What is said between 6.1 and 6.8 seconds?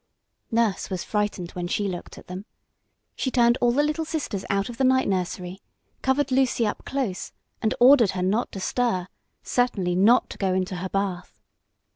Lucy